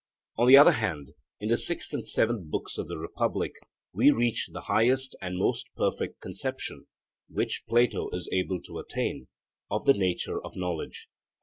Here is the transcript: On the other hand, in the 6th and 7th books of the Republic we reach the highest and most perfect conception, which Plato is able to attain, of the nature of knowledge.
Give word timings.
On 0.35 0.47
the 0.47 0.57
other 0.57 0.71
hand, 0.71 1.11
in 1.39 1.49
the 1.49 1.53
6th 1.57 1.93
and 1.93 2.01
7th 2.03 2.49
books 2.49 2.79
of 2.79 2.87
the 2.87 2.97
Republic 2.97 3.51
we 3.93 4.09
reach 4.09 4.49
the 4.51 4.61
highest 4.61 5.15
and 5.21 5.37
most 5.37 5.67
perfect 5.77 6.19
conception, 6.21 6.87
which 7.29 7.65
Plato 7.69 8.09
is 8.09 8.27
able 8.31 8.59
to 8.63 8.79
attain, 8.79 9.27
of 9.69 9.85
the 9.85 9.93
nature 9.93 10.43
of 10.43 10.55
knowledge. 10.55 11.07